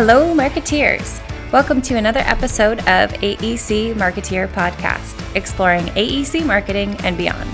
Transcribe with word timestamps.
Hello, 0.00 0.32
marketeers. 0.32 1.20
Welcome 1.50 1.82
to 1.82 1.96
another 1.96 2.20
episode 2.20 2.78
of 2.82 3.10
AEC 3.14 3.94
Marketeer 3.94 4.46
Podcast, 4.46 5.34
exploring 5.34 5.86
AEC 5.86 6.46
marketing 6.46 6.94
and 7.02 7.18
beyond. 7.18 7.50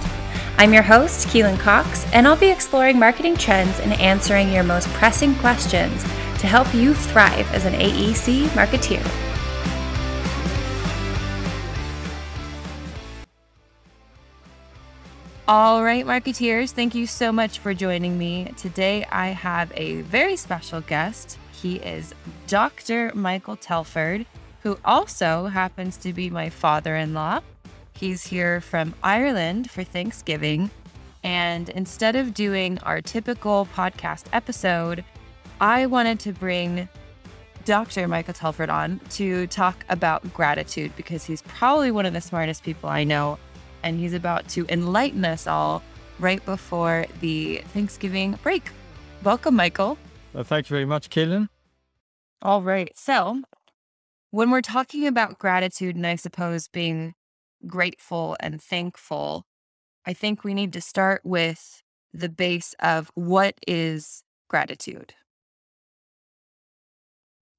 I'm 0.58 0.74
your 0.74 0.82
host, 0.82 1.28
Keelan 1.28 1.58
Cox, 1.58 2.04
and 2.12 2.28
I'll 2.28 2.36
be 2.36 2.50
exploring 2.50 2.98
marketing 2.98 3.38
trends 3.38 3.80
and 3.80 3.94
answering 3.94 4.52
your 4.52 4.62
most 4.62 4.88
pressing 4.88 5.34
questions 5.36 6.02
to 6.02 6.46
help 6.46 6.74
you 6.74 6.92
thrive 6.92 7.50
as 7.54 7.64
an 7.64 7.72
AEC 7.72 8.48
marketeer. 8.48 9.33
All 15.46 15.84
right, 15.84 16.06
marketeers, 16.06 16.70
thank 16.70 16.94
you 16.94 17.06
so 17.06 17.30
much 17.30 17.58
for 17.58 17.74
joining 17.74 18.16
me. 18.16 18.50
Today 18.56 19.04
I 19.12 19.26
have 19.28 19.70
a 19.76 20.00
very 20.00 20.36
special 20.36 20.80
guest. 20.80 21.38
He 21.52 21.76
is 21.76 22.14
Dr. 22.46 23.12
Michael 23.14 23.56
Telford, 23.56 24.24
who 24.62 24.78
also 24.86 25.44
happens 25.48 25.98
to 25.98 26.14
be 26.14 26.30
my 26.30 26.48
father 26.48 26.96
in 26.96 27.12
law. 27.12 27.40
He's 27.92 28.24
here 28.24 28.62
from 28.62 28.94
Ireland 29.02 29.70
for 29.70 29.84
Thanksgiving. 29.84 30.70
And 31.22 31.68
instead 31.68 32.16
of 32.16 32.32
doing 32.32 32.78
our 32.78 33.02
typical 33.02 33.68
podcast 33.76 34.24
episode, 34.32 35.04
I 35.60 35.84
wanted 35.84 36.20
to 36.20 36.32
bring 36.32 36.88
Dr. 37.66 38.08
Michael 38.08 38.32
Telford 38.32 38.70
on 38.70 38.98
to 39.10 39.46
talk 39.48 39.84
about 39.90 40.32
gratitude 40.32 40.96
because 40.96 41.24
he's 41.24 41.42
probably 41.42 41.90
one 41.90 42.06
of 42.06 42.14
the 42.14 42.22
smartest 42.22 42.62
people 42.62 42.88
I 42.88 43.04
know 43.04 43.38
and 43.84 44.00
he's 44.00 44.14
about 44.14 44.48
to 44.48 44.66
enlighten 44.68 45.24
us 45.24 45.46
all 45.46 45.82
right 46.18 46.44
before 46.44 47.06
the 47.20 47.58
Thanksgiving 47.72 48.38
break. 48.42 48.70
Welcome, 49.22 49.54
Michael. 49.54 49.98
Well, 50.32 50.42
thank 50.42 50.68
you 50.68 50.74
very 50.74 50.86
much, 50.86 51.10
Keelan. 51.10 51.48
All 52.42 52.62
right. 52.62 52.90
So, 52.96 53.42
when 54.30 54.50
we're 54.50 54.62
talking 54.62 55.06
about 55.06 55.38
gratitude, 55.38 55.94
and 55.94 56.06
I 56.06 56.16
suppose 56.16 56.66
being 56.66 57.14
grateful 57.66 58.36
and 58.40 58.60
thankful, 58.60 59.44
I 60.06 60.12
think 60.12 60.42
we 60.42 60.54
need 60.54 60.72
to 60.72 60.80
start 60.80 61.20
with 61.24 61.82
the 62.12 62.28
base 62.28 62.74
of 62.80 63.10
what 63.14 63.54
is 63.66 64.24
gratitude. 64.48 65.14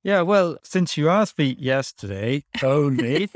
Yeah, 0.03 0.21
well, 0.21 0.57
since 0.63 0.97
you 0.97 1.09
asked 1.09 1.37
me 1.39 1.55
yesterday 1.57 2.45
only, 2.63 3.29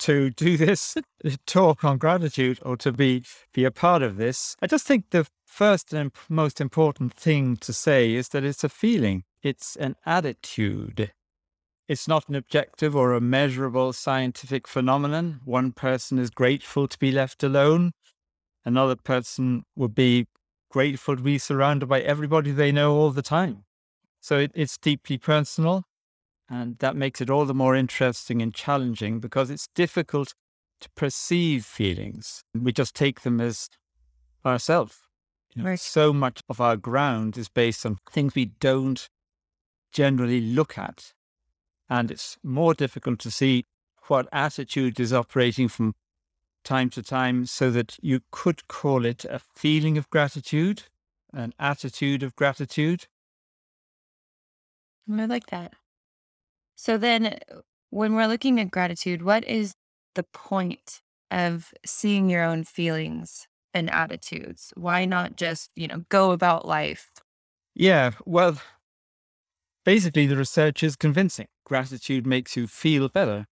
to 0.00 0.30
do 0.30 0.56
this 0.56 0.96
talk 1.46 1.84
on 1.84 1.98
gratitude 1.98 2.58
or 2.62 2.76
to 2.78 2.92
be 2.92 3.24
be 3.52 3.64
a 3.64 3.70
part 3.70 4.02
of 4.02 4.16
this. 4.16 4.56
I 4.60 4.66
just 4.66 4.86
think 4.86 5.10
the 5.10 5.26
first 5.44 5.92
and 5.92 6.12
most 6.28 6.60
important 6.60 7.14
thing 7.14 7.56
to 7.58 7.72
say 7.72 8.14
is 8.14 8.28
that 8.30 8.44
it's 8.44 8.64
a 8.64 8.68
feeling. 8.68 9.24
It's 9.42 9.76
an 9.76 9.96
attitude. 10.04 11.12
It's 11.88 12.08
not 12.08 12.28
an 12.28 12.34
objective 12.34 12.96
or 12.96 13.12
a 13.12 13.20
measurable 13.20 13.92
scientific 13.92 14.66
phenomenon. 14.66 15.40
One 15.44 15.72
person 15.72 16.18
is 16.18 16.30
grateful 16.30 16.88
to 16.88 16.98
be 16.98 17.12
left 17.12 17.44
alone. 17.44 17.92
Another 18.64 18.96
person 18.96 19.64
would 19.76 19.94
be 19.94 20.26
grateful 20.70 21.16
to 21.16 21.22
be 21.22 21.38
surrounded 21.38 21.86
by 21.86 22.00
everybody 22.00 22.50
they 22.50 22.72
know 22.72 22.96
all 22.96 23.10
the 23.10 23.22
time. 23.22 23.64
So 24.20 24.38
it, 24.38 24.50
it's 24.54 24.76
deeply 24.76 25.18
personal 25.18 25.84
and 26.48 26.78
that 26.78 26.96
makes 26.96 27.20
it 27.20 27.30
all 27.30 27.44
the 27.44 27.54
more 27.54 27.74
interesting 27.74 28.40
and 28.40 28.54
challenging 28.54 29.18
because 29.20 29.50
it's 29.50 29.68
difficult 29.74 30.34
to 30.80 30.88
perceive 30.90 31.64
feelings. 31.64 32.42
We 32.54 32.72
just 32.72 32.94
take 32.94 33.22
them 33.22 33.40
as 33.40 33.68
ourselves. 34.44 34.98
You 35.54 35.62
know, 35.62 35.70
right. 35.70 35.80
So 35.80 36.12
much 36.12 36.42
of 36.48 36.60
our 36.60 36.76
ground 36.76 37.36
is 37.36 37.48
based 37.48 37.84
on 37.84 37.98
things 38.10 38.34
we 38.34 38.46
don't 38.60 39.08
generally 39.92 40.40
look 40.40 40.76
at. 40.76 41.12
And 41.88 42.10
it's 42.10 42.36
more 42.42 42.74
difficult 42.74 43.18
to 43.20 43.30
see 43.30 43.64
what 44.08 44.28
attitude 44.32 45.00
is 45.00 45.12
operating 45.12 45.68
from 45.68 45.94
time 46.62 46.90
to 46.90 47.02
time 47.02 47.46
so 47.46 47.70
that 47.70 47.96
you 48.02 48.20
could 48.30 48.68
call 48.68 49.04
it 49.04 49.24
a 49.24 49.38
feeling 49.38 49.96
of 49.96 50.10
gratitude, 50.10 50.84
an 51.32 51.54
attitude 51.58 52.22
of 52.22 52.36
gratitude. 52.36 53.06
I 55.10 55.26
like 55.26 55.46
that. 55.46 55.74
So 56.76 56.98
then, 56.98 57.38
when 57.90 58.14
we're 58.14 58.26
looking 58.28 58.60
at 58.60 58.70
gratitude, 58.70 59.22
what 59.22 59.44
is 59.48 59.74
the 60.14 60.22
point 60.22 61.00
of 61.30 61.72
seeing 61.84 62.28
your 62.30 62.44
own 62.44 62.64
feelings 62.64 63.48
and 63.74 63.90
attitudes? 63.90 64.72
Why 64.76 65.04
not 65.06 65.36
just, 65.36 65.70
you 65.74 65.88
know, 65.88 66.04
go 66.08 66.32
about 66.32 66.66
life? 66.66 67.10
Yeah, 67.74 68.12
well, 68.24 68.58
basically, 69.84 70.26
the 70.26 70.36
research 70.36 70.82
is 70.82 70.96
convincing. 70.96 71.46
Gratitude 71.64 72.26
makes 72.26 72.56
you 72.56 72.66
feel 72.66 73.08
better. 73.08 73.46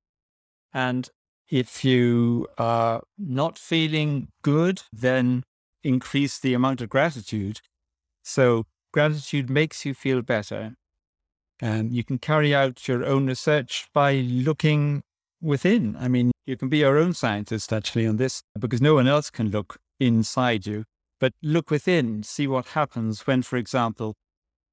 And 0.72 1.08
if 1.48 1.84
you 1.84 2.48
are 2.58 3.02
not 3.18 3.58
feeling 3.58 4.28
good, 4.42 4.82
then 4.92 5.44
increase 5.82 6.38
the 6.38 6.54
amount 6.54 6.80
of 6.80 6.88
gratitude. 6.88 7.60
So, 8.22 8.64
gratitude 8.92 9.50
makes 9.50 9.84
you 9.84 9.94
feel 9.94 10.22
better. 10.22 10.74
And 11.60 11.92
you 11.92 12.04
can 12.04 12.18
carry 12.18 12.54
out 12.54 12.88
your 12.88 13.04
own 13.04 13.26
research 13.26 13.86
by 13.94 14.14
looking 14.14 15.02
within. 15.40 15.96
I 15.98 16.08
mean, 16.08 16.32
you 16.46 16.56
can 16.56 16.68
be 16.68 16.78
your 16.78 16.98
own 16.98 17.14
scientist 17.14 17.72
actually 17.72 18.06
on 18.06 18.16
this 18.16 18.42
because 18.58 18.80
no 18.80 18.94
one 18.94 19.06
else 19.06 19.30
can 19.30 19.50
look 19.50 19.78
inside 20.00 20.66
you. 20.66 20.84
But 21.20 21.32
look 21.42 21.70
within, 21.70 22.22
see 22.22 22.46
what 22.46 22.68
happens 22.68 23.26
when, 23.26 23.42
for 23.42 23.56
example, 23.56 24.14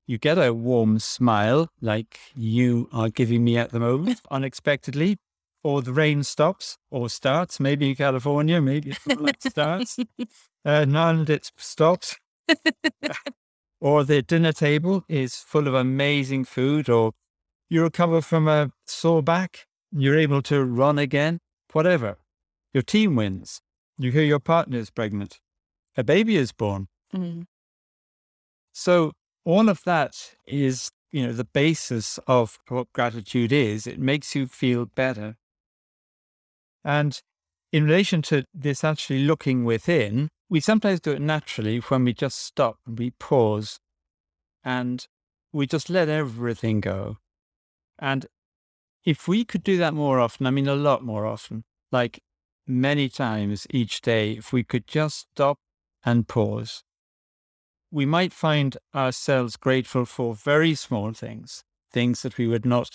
you 0.08 0.18
get 0.18 0.38
a 0.38 0.54
warm 0.54 1.00
smile 1.00 1.70
like 1.80 2.20
you 2.36 2.90
are 2.92 3.10
giving 3.10 3.44
me 3.44 3.58
at 3.58 3.72
the 3.72 3.80
moment 3.80 4.22
unexpectedly, 4.32 5.18
or 5.64 5.82
the 5.82 5.94
rain 5.94 6.24
stops 6.24 6.78
or 6.90 7.10
starts, 7.10 7.60
maybe 7.60 7.90
in 7.90 7.96
California, 7.96 8.60
maybe 8.60 8.94
it 9.08 9.44
starts, 9.44 10.00
uh, 10.66 10.86
none, 10.86 11.26
it 11.30 11.52
stops. 11.56 12.18
or 13.82 14.04
the 14.04 14.22
dinner 14.22 14.54
table 14.54 15.04
is 15.10 15.36
full 15.36 15.68
of 15.68 15.74
amazing 15.74 16.46
food, 16.46 16.88
or 16.88 17.12
you 17.70 17.82
recover 17.82 18.22
from 18.22 18.48
a 18.48 18.72
sore 18.86 19.24
back, 19.24 19.66
you're 19.92 20.18
able 20.18 20.42
to 20.44 20.64
run 20.64 21.00
again, 21.00 21.40
whatever. 21.74 22.18
Your 22.74 22.84
team 22.84 23.16
wins. 23.16 23.60
You 23.98 24.12
hear 24.12 24.24
your 24.24 24.40
partner 24.40 24.78
is 24.78 24.90
pregnant. 24.90 25.40
A 25.98 26.04
baby 26.04 26.38
is 26.38 26.52
born. 26.54 26.88
Mm-hmm. 27.14 27.42
So 28.72 29.12
all 29.44 29.68
of 29.68 29.84
that 29.84 30.36
is, 30.48 30.92
you 31.12 31.26
know, 31.26 31.34
the 31.34 31.44
basis 31.44 32.20
of 32.28 32.60
what 32.70 32.94
gratitude 32.94 33.52
is. 33.52 33.86
It 33.88 34.00
makes 34.00 34.36
you 34.36 34.48
feel 34.48 34.86
better. 34.86 35.36
And 36.84 37.20
in 37.72 37.86
relation 37.86 38.22
to 38.24 38.44
this 38.54 38.84
actually 38.84 39.24
looking 39.24 39.66
within, 39.66 40.30
we 40.52 40.60
sometimes 40.60 41.00
do 41.00 41.14
it 41.14 41.22
naturally 41.22 41.80
when 41.80 42.04
we 42.04 42.14
just 42.14 42.38
stop 42.38 42.78
and 42.86 43.00
we 43.00 43.12
pause 43.12 43.80
and 44.66 45.08
we 45.54 45.66
just 45.66 45.90
let 45.90 46.10
everything 46.10 46.82
go. 46.82 47.18
And 47.98 48.26
if 49.06 49.30
we 49.30 49.46
could 49.46 49.64
do 49.64 49.78
that 49.78 49.94
more 49.94 50.20
often, 50.20 50.46
I 50.46 50.52
mean, 50.52 50.68
a 50.68 50.76
lot 50.76 51.06
more 51.06 51.26
often, 51.26 51.64
like 51.90 52.20
many 52.68 53.08
times 53.08 53.66
each 53.70 54.02
day, 54.02 54.34
if 54.34 54.52
we 54.52 54.62
could 54.62 54.88
just 54.88 55.28
stop 55.32 55.58
and 56.04 56.28
pause, 56.28 56.84
we 57.90 58.06
might 58.06 58.34
find 58.34 58.78
ourselves 58.94 59.56
grateful 59.56 60.04
for 60.04 60.36
very 60.36 60.76
small 60.76 61.14
things, 61.14 61.64
things 61.94 62.24
that 62.24 62.38
we 62.38 62.46
would 62.46 62.66
not 62.66 62.90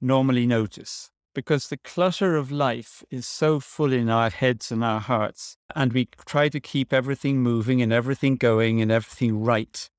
normally 0.00 0.44
notice 0.44 1.12
because 1.36 1.68
the 1.68 1.76
clutter 1.76 2.34
of 2.34 2.50
life 2.50 3.04
is 3.10 3.26
so 3.26 3.60
full 3.60 3.92
in 3.92 4.08
our 4.08 4.30
heads 4.30 4.72
and 4.72 4.82
our 4.82 5.00
hearts, 5.00 5.58
and 5.74 5.92
we 5.92 6.08
try 6.24 6.48
to 6.48 6.58
keep 6.58 6.94
everything 6.94 7.42
moving 7.42 7.82
and 7.82 7.92
everything 7.92 8.36
going 8.36 8.80
and 8.80 8.90
everything 8.90 9.44
right. 9.44 9.90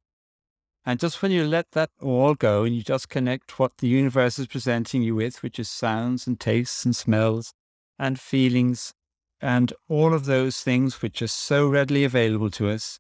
And 0.84 1.00
just 1.00 1.22
when 1.22 1.32
you 1.32 1.46
let 1.46 1.74
that 1.74 1.92
all 2.02 2.34
go 2.34 2.64
and 2.64 2.76
you 2.76 2.82
just 2.82 3.10
connect 3.10 3.60
what 3.60 3.78
the 3.78 3.88
universe 3.88 4.40
is 4.40 4.48
presenting 4.48 5.04
you 5.04 5.14
with, 5.14 5.44
which 5.44 5.60
is 5.60 5.70
sounds 5.70 6.26
and 6.26 6.40
tastes 6.40 6.86
and 6.86 6.96
smells 6.96 7.54
and 8.00 8.20
feelings 8.20 8.96
and 9.40 9.72
all 9.88 10.16
of 10.16 10.26
those 10.26 10.62
things 10.62 11.04
which 11.04 11.22
are 11.22 11.28
so 11.28 11.68
readily 11.68 12.04
available 12.04 12.50
to 12.50 12.68
us, 12.68 13.00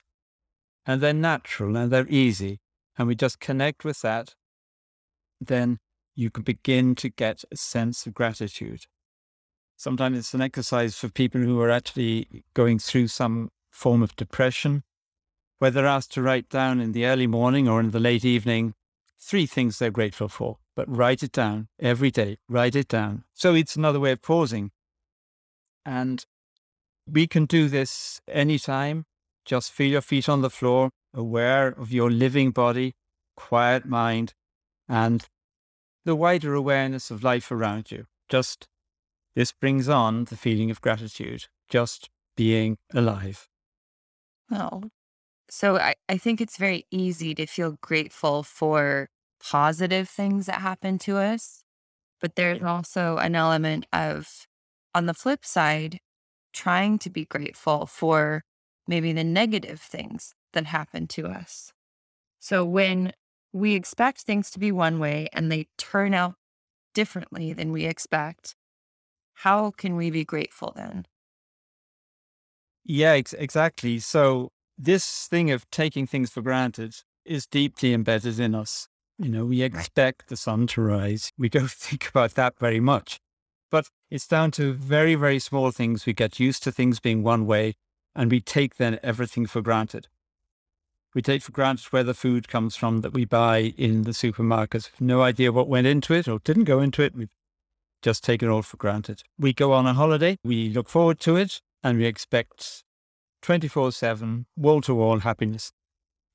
and 0.85 1.01
they're 1.01 1.11
natural 1.11 1.75
and 1.75 1.91
they're 1.91 2.07
easy, 2.07 2.59
and 2.99 3.07
we 3.07 3.15
just 3.15 3.39
connect 3.39 3.83
with 3.83 4.01
that, 4.01 4.35
then 5.41 5.79
you 6.17 6.31
can 6.31 6.43
begin 6.43 6.95
to 6.95 7.09
get 7.09 7.43
a 7.51 7.55
sense 7.55 8.07
of 8.07 8.13
gratitude. 8.15 8.85
Sometimes 9.77 10.17
it's 10.17 10.33
an 10.33 10.41
exercise 10.41 10.95
for 10.95 11.09
people 11.09 11.39
who 11.41 11.61
are 11.61 11.69
actually 11.69 12.43
going 12.55 12.79
through 12.79 13.07
some 13.07 13.51
form 13.69 14.01
of 14.01 14.15
depression, 14.15 14.83
where 15.59 15.69
they're 15.69 15.85
asked 15.85 16.11
to 16.13 16.23
write 16.23 16.49
down 16.49 16.81
in 16.81 16.91
the 16.91 17.05
early 17.05 17.27
morning 17.27 17.67
or 17.67 17.79
in 17.79 17.91
the 17.91 17.99
late 17.99 18.25
evening 18.25 18.73
three 19.19 19.45
things 19.45 19.77
they're 19.77 19.91
grateful 19.91 20.27
for, 20.27 20.57
but 20.75 20.89
write 20.89 21.21
it 21.21 21.31
down 21.31 21.67
every 21.79 22.09
day, 22.09 22.37
write 22.49 22.75
it 22.75 22.87
down. 22.87 23.23
So 23.33 23.53
it's 23.53 23.75
another 23.75 23.99
way 23.99 24.11
of 24.13 24.21
pausing. 24.23 24.71
And 25.85 26.25
we 27.07 27.27
can 27.27 27.45
do 27.45 27.67
this 27.67 28.21
anytime. 28.27 29.05
Just 29.45 29.71
feel 29.71 29.91
your 29.91 30.01
feet 30.01 30.27
on 30.27 30.41
the 30.41 30.49
floor, 30.49 30.89
aware 31.13 31.67
of 31.67 31.91
your 31.91 32.09
living 32.09 32.51
body, 32.51 32.95
quiet 33.35 33.85
mind, 33.85 34.33
and 34.89 35.27
the 36.07 36.15
wider 36.15 36.53
awareness 36.53 37.11
of 37.11 37.21
life 37.21 37.51
around 37.51 37.91
you. 37.91 38.05
Just 38.29 38.65
this 39.35 39.51
brings 39.51 39.89
on 39.89 40.23
the 40.23 40.37
feeling 40.37 40.71
of 40.71 40.79
gratitude, 40.79 41.47
just 41.69 42.09
being 42.37 42.77
alive. 42.93 43.49
Oh, 44.49 44.83
so 45.49 45.75
I, 45.77 45.95
I 46.07 46.17
think 46.17 46.39
it's 46.39 46.55
very 46.55 46.85
easy 46.89 47.35
to 47.35 47.45
feel 47.45 47.75
grateful 47.81 48.41
for 48.43 49.09
positive 49.43 50.07
things 50.07 50.45
that 50.45 50.61
happen 50.61 50.97
to 50.99 51.17
us. 51.17 51.63
But 52.21 52.35
there's 52.35 52.63
also 52.63 53.17
an 53.17 53.35
element 53.35 53.85
of, 53.91 54.47
on 54.95 55.07
the 55.07 55.13
flip 55.13 55.43
side, 55.43 55.99
trying 56.53 56.99
to 56.99 57.09
be 57.09 57.25
grateful 57.25 57.85
for 57.85 58.43
maybe 58.87 59.11
the 59.11 59.25
negative 59.25 59.81
things 59.81 60.33
that 60.53 60.67
happen 60.67 61.05
to 61.07 61.27
us. 61.27 61.73
So 62.39 62.63
when 62.63 63.11
we 63.53 63.73
expect 63.73 64.21
things 64.21 64.49
to 64.51 64.59
be 64.59 64.71
one 64.71 64.99
way 64.99 65.27
and 65.33 65.51
they 65.51 65.67
turn 65.77 66.13
out 66.13 66.35
differently 66.93 67.53
than 67.53 67.71
we 67.71 67.85
expect, 67.85 68.55
how 69.35 69.71
can 69.71 69.95
we 69.95 70.09
be 70.09 70.25
grateful 70.25 70.73
then? 70.75 71.05
Yeah, 72.83 73.11
ex- 73.11 73.33
exactly. 73.33 73.99
So 73.99 74.49
this 74.77 75.27
thing 75.27 75.51
of 75.51 75.69
taking 75.69 76.07
things 76.07 76.31
for 76.31 76.41
granted 76.41 76.95
is 77.25 77.45
deeply 77.45 77.93
embedded 77.93 78.39
in 78.39 78.55
us. 78.55 78.87
You 79.19 79.29
know, 79.29 79.45
we 79.45 79.61
expect 79.61 80.29
the 80.29 80.37
sun 80.37 80.67
to 80.67 80.81
rise. 80.81 81.31
We 81.37 81.49
don't 81.49 81.71
think 81.87 82.09
about 82.09 82.35
that 82.35 82.57
very 82.59 82.79
much. 82.79 83.19
But 83.69 83.89
it's 84.09 84.27
down 84.27 84.51
to 84.51 84.73
very, 84.73 85.15
very 85.15 85.39
small 85.39 85.71
things. 85.71 86.05
We 86.05 86.13
get 86.13 86.39
used 86.39 86.63
to 86.63 86.71
things 86.71 86.99
being 86.99 87.23
one 87.23 87.45
way 87.45 87.73
and 88.15 88.31
we 88.31 88.39
take 88.39 88.77
then 88.77 88.99
everything 89.03 89.45
for 89.45 89.61
granted. 89.61 90.07
We 91.17 91.23
take 91.23 91.41
for 91.41 91.51
granted 91.51 91.87
where 91.87 92.03
the 92.03 92.13
food 92.13 92.47
comes 92.47 92.75
from 92.75 93.01
that 93.01 93.11
we 93.11 93.25
buy 93.25 93.73
in 93.75 94.03
the 94.03 94.11
supermarkets. 94.11 94.91
No 94.99 95.23
idea 95.23 95.51
what 95.51 95.67
went 95.67 95.87
into 95.87 96.13
it 96.13 96.27
or 96.27 96.37
didn't 96.37 96.65
go 96.65 96.79
into 96.79 97.01
it. 97.01 97.15
We've 97.15 97.31
just 98.03 98.23
taken 98.23 98.47
it 98.47 98.51
all 98.51 98.61
for 98.61 98.77
granted. 98.77 99.23
We 99.35 99.51
go 99.51 99.73
on 99.73 99.87
a 99.87 99.95
holiday, 99.95 100.37
we 100.43 100.69
look 100.69 100.87
forward 100.87 101.19
to 101.21 101.35
it, 101.35 101.59
and 101.83 101.97
we 101.97 102.05
expect 102.05 102.83
24 103.41 103.93
7, 103.93 104.45
wall 104.55 104.79
to 104.81 104.93
wall 104.93 105.21
happiness. 105.21 105.71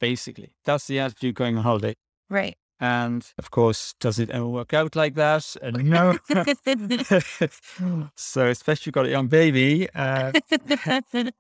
Basically, 0.01 0.57
that's 0.65 0.89
the 0.89 0.99
attitude 0.99 1.37
going 1.37 1.57
on 1.57 1.63
holiday. 1.63 1.95
Right. 2.29 2.57
And 2.81 3.25
of 3.39 3.53
course, 3.53 3.95
does 4.01 4.19
it 4.19 4.31
ever 4.31 4.49
work 4.49 4.75
out 4.75 4.97
like 4.97 5.15
that? 5.15 5.55
Uh, 5.63 5.71
no. 5.77 6.19
so, 8.17 8.49
especially 8.49 8.81
if 8.81 8.87
you've 8.87 8.95
got 8.95 9.07
a 9.07 9.11
young 9.11 9.29
baby, 9.29 9.89
uh, 9.95 10.33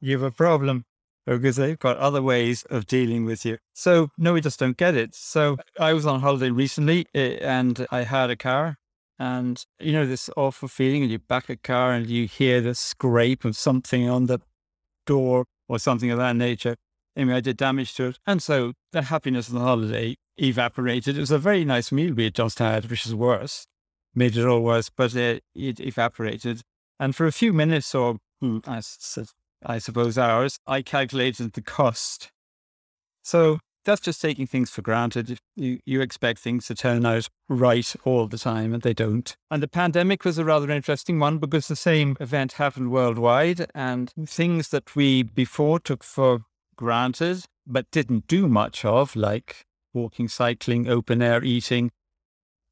you 0.00 0.12
have 0.12 0.23
a 0.23 0.31
problem 0.31 0.85
because 1.27 1.57
they've 1.57 1.79
got 1.79 1.97
other 1.97 2.23
ways 2.23 2.65
of 2.71 2.87
dealing 2.87 3.25
with 3.25 3.45
you. 3.45 3.59
So, 3.73 4.11
no, 4.19 4.33
we 4.33 4.41
just 4.41 4.59
don't 4.59 4.77
get 4.77 4.95
it. 4.95 5.15
So, 5.15 5.57
I 5.79 5.93
was 5.93 6.07
on 6.07 6.21
holiday 6.21 6.51
recently 6.51 7.07
eh, 7.15 7.39
and 7.41 7.87
I 7.91 8.03
had 8.03 8.31
a 8.31 8.37
car. 8.37 8.77
And 9.19 9.65
you 9.79 9.93
know, 9.93 10.07
this 10.07 10.29
awful 10.37 10.69
feeling, 10.69 11.03
and 11.03 11.13
you 11.13 11.19
back 11.19 11.49
a 11.49 11.57
car 11.57 11.93
and 11.93 12.09
you 12.09 12.27
hear 12.27 12.61
the 12.61 12.75
scrape 12.75 13.45
of 13.45 13.57
something 13.57 14.09
on 14.09 14.27
the 14.27 14.41
door 15.07 15.45
or 15.69 15.79
something 15.79 16.11
of 16.11 16.19
that 16.19 16.35
nature. 16.35 16.77
Anyway, 17.17 17.37
I 17.37 17.41
did 17.41 17.57
damage 17.57 17.95
to 17.95 18.07
it. 18.07 18.19
And 18.27 18.43
so 18.43 18.73
the 18.93 19.03
happiness 19.03 19.49
of 19.49 19.55
the 19.55 19.61
holiday 19.61 20.17
evaporated. 20.37 21.17
It 21.17 21.21
was 21.21 21.31
a 21.31 21.39
very 21.39 21.65
nice 21.65 21.93
meal 21.93 22.15
we 22.15 22.25
had 22.25 22.35
just 22.35 22.59
had, 22.59 22.91
which 22.91 23.07
is 23.07 23.15
worse, 23.15 23.67
made 24.15 24.37
it 24.37 24.47
all 24.47 24.61
worse, 24.61 24.91
but 24.91 25.15
it, 25.15 25.45
it 25.55 25.81
evaporated. 25.81 26.63
And 26.99 27.15
for 27.15 27.27
a 27.27 27.33
few 27.33 27.53
minutes 27.53 27.95
or 27.95 28.19
hmm, 28.41 28.59
I, 28.67 28.81
I 29.64 29.79
suppose 29.79 30.19
hours, 30.19 30.59
I 30.67 30.82
calculated 30.82 31.53
the 31.53 31.62
cost. 31.62 32.31
So 33.23 33.59
that's 33.85 34.00
just 34.00 34.20
taking 34.20 34.47
things 34.47 34.70
for 34.70 34.82
granted. 34.82 35.38
You, 35.56 35.81
you 35.85 36.00
expect 36.00 36.38
things 36.41 36.67
to 36.67 36.75
turn 36.75 37.05
out 37.05 37.29
right 37.49 37.94
all 38.05 38.26
the 38.26 38.38
time, 38.38 38.73
and 38.73 38.82
they 38.82 38.94
don't. 38.94 39.35
And 39.50 39.62
the 39.62 39.69
pandemic 39.69 40.25
was 40.25 40.38
a 40.38 40.44
rather 40.44 40.70
interesting 40.70 41.19
one 41.19 41.38
because 41.38 41.69
the 41.69 41.76
same 41.76 42.17
event 42.20 42.53
happened 42.53 42.91
worldwide, 42.91 43.67
and 43.75 44.12
things 44.26 44.69
that 44.69 44.94
we 44.94 45.23
before 45.23 45.81
took 45.81 46.05
for 46.05 46.43
granted 46.76 47.44
but 47.67 47.91
didn't 47.93 48.26
do 48.26 48.49
much 48.49 48.85
of, 48.85 49.14
like 49.14 49.64
walking, 49.94 50.26
cycling, 50.26 50.88
open 50.88 51.23
air 51.23 51.44
eating, 51.44 51.91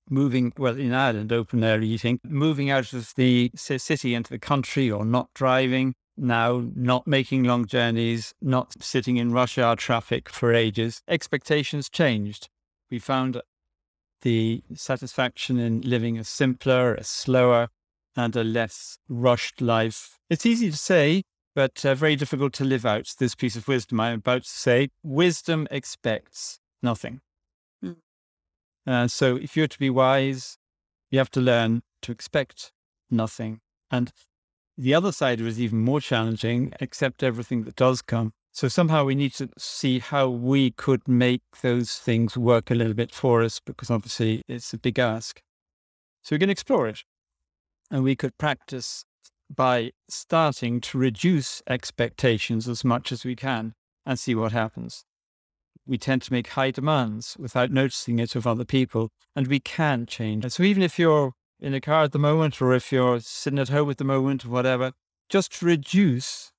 moving, 0.08 0.52
well, 0.56 0.76
in 0.76 0.92
Ireland, 0.92 1.32
open 1.32 1.62
air 1.62 1.81
eating, 1.81 2.19
moving 2.25 2.70
out 2.70 2.92
of 2.92 3.12
the 3.14 3.50
city 3.54 4.14
into 4.14 4.31
the 4.31 4.38
country 4.38 4.90
or 4.90 5.04
not 5.04 5.28
driving, 5.34 5.94
now 6.20 6.62
not 6.75 7.06
making 7.06 7.44
long 7.44 7.67
journeys, 7.67 8.34
not 8.40 8.82
sitting 8.82 9.17
in 9.17 9.32
rush 9.32 9.58
hour 9.58 9.75
traffic 9.75 10.28
for 10.28 10.52
ages. 10.52 11.02
Expectations 11.08 11.88
changed. 11.88 12.49
We 12.90 12.99
found 12.99 13.40
the 14.22 14.62
satisfaction 14.75 15.58
in 15.58 15.81
living 15.81 16.19
a 16.19 16.25
simpler, 16.25 16.94
a 16.94 17.05
slower, 17.05 17.69
and 18.17 18.37
a 18.37 18.44
less 18.44 18.99
rushed 19.08 19.61
life. 19.61 20.19
It's 20.28 20.44
easy 20.44 20.70
to 20.70 20.76
say, 20.76 21.22
but 21.55 21.84
uh, 21.84 21.94
very 21.94 22.17
difficult 22.17 22.52
to 22.55 22.64
live 22.64 22.84
out 22.84 23.14
this 23.19 23.34
piece 23.34 23.56
of 23.56 23.66
wisdom 23.66 24.00
I'm 24.00 24.19
about 24.19 24.43
to 24.43 24.50
say. 24.50 24.90
Wisdom 25.02 25.66
expects 25.70 26.58
nothing. 26.82 27.20
Mm. 27.84 27.96
Uh, 28.87 29.08
so 29.08 29.37
if 29.37 29.56
you're 29.56 29.69
to 29.69 29.78
be 29.78 29.90
wise, 29.90 30.58
you 31.11 31.19
have 31.19 31.31
to 31.31 31.40
learn 31.40 31.82
to 32.02 32.12
expect 32.12 32.73
nothing. 33.11 33.61
And 33.90 34.12
the 34.80 34.94
other 34.94 35.12
side 35.12 35.42
is 35.42 35.60
even 35.60 35.80
more 35.80 36.00
challenging, 36.00 36.72
accept 36.80 37.22
everything 37.22 37.64
that 37.64 37.76
does 37.76 38.00
come. 38.00 38.32
So 38.50 38.66
somehow 38.66 39.04
we 39.04 39.14
need 39.14 39.34
to 39.34 39.50
see 39.58 39.98
how 39.98 40.30
we 40.30 40.70
could 40.70 41.06
make 41.06 41.42
those 41.60 41.98
things 41.98 42.36
work 42.36 42.70
a 42.70 42.74
little 42.74 42.94
bit 42.94 43.14
for 43.14 43.42
us, 43.42 43.60
because 43.60 43.90
obviously 43.90 44.42
it's 44.48 44.72
a 44.72 44.78
big 44.78 44.98
ask. 44.98 45.42
So 46.22 46.34
we 46.34 46.40
can 46.40 46.48
explore 46.48 46.88
it. 46.88 47.04
And 47.90 48.02
we 48.02 48.16
could 48.16 48.38
practice 48.38 49.04
by 49.54 49.90
starting 50.08 50.80
to 50.80 50.96
reduce 50.98 51.62
expectations 51.68 52.66
as 52.66 52.82
much 52.82 53.12
as 53.12 53.24
we 53.24 53.36
can 53.36 53.74
and 54.06 54.18
see 54.18 54.34
what 54.34 54.52
happens. 54.52 55.04
We 55.86 55.98
tend 55.98 56.22
to 56.22 56.32
make 56.32 56.48
high 56.48 56.70
demands 56.70 57.36
without 57.38 57.70
noticing 57.70 58.18
it 58.18 58.34
of 58.34 58.46
other 58.46 58.64
people, 58.64 59.10
and 59.36 59.46
we 59.46 59.60
can 59.60 60.06
change. 60.06 60.50
So 60.50 60.62
even 60.62 60.82
if 60.82 60.98
you're 60.98 61.32
in 61.60 61.74
a 61.74 61.80
car 61.80 62.04
at 62.04 62.12
the 62.12 62.18
moment, 62.18 62.60
or 62.60 62.72
if 62.74 62.90
you're 62.90 63.20
sitting 63.20 63.58
at 63.58 63.68
home 63.68 63.90
at 63.90 63.98
the 63.98 64.04
moment, 64.04 64.44
whatever, 64.44 64.92
just 65.28 65.62
reduce 65.62 66.52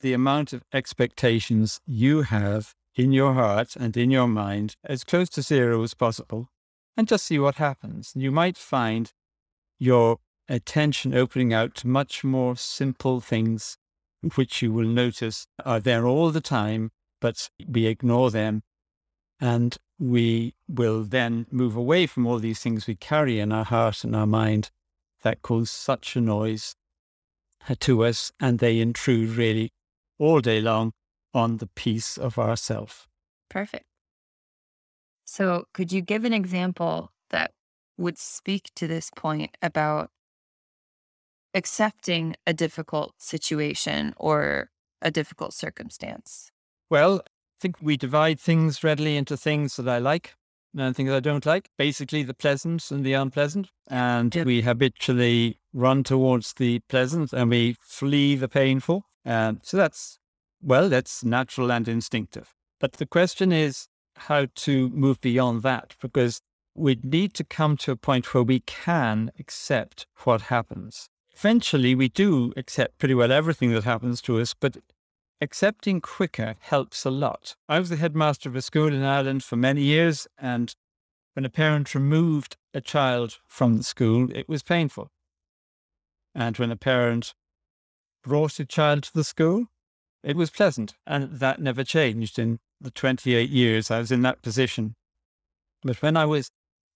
the 0.00 0.12
amount 0.12 0.52
of 0.52 0.64
expectations 0.72 1.80
you 1.86 2.22
have 2.22 2.74
in 2.94 3.12
your 3.12 3.34
heart 3.34 3.76
and 3.76 3.96
in 3.96 4.10
your 4.10 4.28
mind 4.28 4.76
as 4.84 5.04
close 5.04 5.28
to 5.30 5.42
zero 5.42 5.82
as 5.82 5.94
possible, 5.94 6.48
and 6.96 7.08
just 7.08 7.26
see 7.26 7.38
what 7.38 7.56
happens. 7.56 8.12
You 8.14 8.30
might 8.30 8.56
find 8.56 9.12
your 9.78 10.18
attention 10.48 11.14
opening 11.14 11.52
out 11.52 11.74
to 11.76 11.88
much 11.88 12.22
more 12.22 12.56
simple 12.56 13.20
things, 13.20 13.78
which 14.34 14.62
you 14.62 14.72
will 14.72 14.86
notice 14.86 15.46
are 15.64 15.80
there 15.80 16.06
all 16.06 16.30
the 16.30 16.40
time, 16.40 16.90
but 17.20 17.48
we 17.66 17.86
ignore 17.86 18.30
them. 18.30 18.62
And 19.40 19.76
we 20.02 20.52
will 20.68 21.04
then 21.04 21.46
move 21.52 21.76
away 21.76 22.06
from 22.06 22.26
all 22.26 22.40
these 22.40 22.58
things 22.58 22.88
we 22.88 22.96
carry 22.96 23.38
in 23.38 23.52
our 23.52 23.64
heart 23.64 24.02
and 24.02 24.16
our 24.16 24.26
mind 24.26 24.68
that 25.22 25.42
cause 25.42 25.70
such 25.70 26.16
a 26.16 26.20
noise 26.20 26.74
to 27.78 28.04
us, 28.04 28.32
and 28.40 28.58
they 28.58 28.80
intrude 28.80 29.36
really 29.36 29.70
all 30.18 30.40
day 30.40 30.60
long 30.60 30.92
on 31.32 31.58
the 31.58 31.68
peace 31.68 32.18
of 32.18 32.36
ourself. 32.36 33.06
Perfect. 33.48 33.84
So, 35.24 35.66
could 35.72 35.92
you 35.92 36.02
give 36.02 36.24
an 36.24 36.32
example 36.32 37.12
that 37.30 37.52
would 37.96 38.18
speak 38.18 38.72
to 38.74 38.88
this 38.88 39.08
point 39.14 39.56
about 39.62 40.10
accepting 41.54 42.34
a 42.44 42.52
difficult 42.52 43.14
situation 43.18 44.14
or 44.16 44.70
a 45.00 45.12
difficult 45.12 45.54
circumstance? 45.54 46.50
Well, 46.90 47.22
think 47.62 47.76
we 47.80 47.96
divide 47.96 48.40
things 48.40 48.82
readily 48.82 49.16
into 49.16 49.36
things 49.36 49.76
that 49.76 49.88
I 49.88 49.98
like 49.98 50.34
and 50.76 50.96
things 50.96 51.12
I 51.12 51.20
don't 51.20 51.46
like. 51.46 51.70
Basically, 51.78 52.24
the 52.24 52.34
pleasant 52.34 52.90
and 52.90 53.04
the 53.04 53.12
unpleasant. 53.12 53.68
And 53.88 54.34
yep. 54.34 54.46
we 54.46 54.62
habitually 54.62 55.60
run 55.72 56.02
towards 56.02 56.54
the 56.54 56.80
pleasant 56.88 57.32
and 57.32 57.50
we 57.50 57.76
flee 57.80 58.34
the 58.34 58.48
painful. 58.48 59.04
And 59.24 59.60
so 59.62 59.76
that's, 59.76 60.18
well, 60.60 60.88
that's 60.88 61.24
natural 61.24 61.70
and 61.70 61.86
instinctive. 61.86 62.52
But 62.80 62.94
the 62.94 63.06
question 63.06 63.52
is 63.52 63.86
how 64.16 64.46
to 64.66 64.88
move 64.90 65.20
beyond 65.20 65.62
that 65.62 65.94
because 66.02 66.40
we 66.74 66.98
need 67.04 67.32
to 67.34 67.44
come 67.44 67.76
to 67.76 67.92
a 67.92 67.96
point 67.96 68.34
where 68.34 68.42
we 68.42 68.60
can 68.60 69.30
accept 69.38 70.06
what 70.24 70.42
happens. 70.42 71.08
Eventually, 71.34 71.94
we 71.94 72.08
do 72.08 72.52
accept 72.56 72.98
pretty 72.98 73.14
well 73.14 73.30
everything 73.30 73.72
that 73.72 73.84
happens 73.84 74.20
to 74.22 74.40
us, 74.40 74.52
but 74.52 74.76
accepting 75.42 76.00
quicker 76.00 76.56
helps 76.60 77.04
a 77.04 77.10
lot. 77.10 77.56
I 77.68 77.78
was 77.78 77.90
the 77.90 77.96
headmaster 77.96 78.48
of 78.48 78.56
a 78.56 78.62
school 78.62 78.92
in 78.94 79.02
Ireland 79.02 79.44
for 79.44 79.56
many 79.56 79.82
years, 79.82 80.26
and 80.38 80.74
when 81.34 81.44
a 81.44 81.50
parent 81.50 81.94
removed 81.94 82.56
a 82.72 82.80
child 82.80 83.38
from 83.46 83.76
the 83.76 83.82
school, 83.82 84.30
it 84.34 84.48
was 84.48 84.62
painful. 84.62 85.10
And 86.34 86.56
when 86.56 86.70
a 86.70 86.76
parent 86.76 87.34
brought 88.22 88.60
a 88.60 88.64
child 88.64 89.02
to 89.04 89.12
the 89.12 89.24
school, 89.24 89.66
it 90.22 90.36
was 90.36 90.50
pleasant. 90.50 90.94
And 91.06 91.32
that 91.40 91.60
never 91.60 91.84
changed 91.84 92.38
in 92.38 92.60
the 92.80 92.90
28 92.90 93.50
years 93.50 93.90
I 93.90 93.98
was 93.98 94.12
in 94.12 94.22
that 94.22 94.42
position. 94.42 94.94
But 95.82 96.00
when 96.00 96.16
I 96.16 96.24
was 96.24 96.50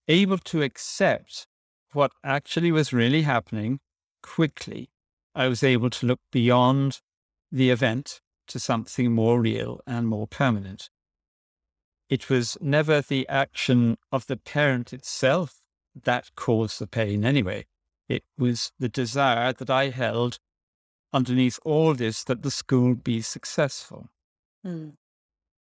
able 0.09 0.38
to 0.38 0.62
accept 0.62 1.47
what 1.93 2.12
actually 2.23 2.71
was 2.71 2.93
really 2.93 3.23
happening 3.23 3.81
quickly. 4.23 4.91
I 5.35 5.49
was 5.49 5.62
able 5.62 5.91
to 5.91 6.07
look 6.07 6.21
beyond 6.31 7.00
the 7.50 7.71
event 7.71 8.21
to 8.49 8.59
something 8.59 9.12
more 9.12 9.41
real 9.41 9.81
and 9.87 10.09
more 10.09 10.26
permanent. 10.26 10.88
It 12.09 12.31
was 12.31 12.57
never 12.61 13.00
the 13.00 13.29
action 13.29 13.99
of 14.12 14.26
the 14.26 14.37
parent 14.37 14.93
itself 14.93 15.61
that 16.05 16.31
caused 16.37 16.79
the 16.79 16.87
pain 16.87 17.25
anyway. 17.25 17.67
It 18.09 18.23
was 18.38 18.73
the 18.79 18.88
desire 18.88 19.53
that 19.53 19.71
I 19.71 19.88
held 19.88 20.38
underneath 21.12 21.59
all 21.65 21.95
this 21.95 22.23
that 22.25 22.43
the 22.43 22.50
school 22.50 22.95
be 22.95 23.21
successful. 23.23 24.11
Mm. 24.65 24.93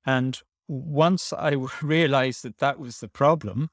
And 0.05 0.41
once 0.69 1.33
I 1.33 1.51
realized 1.83 2.43
that 2.43 2.59
that 2.59 2.79
was 2.79 3.01
the 3.01 3.09
problem, 3.09 3.71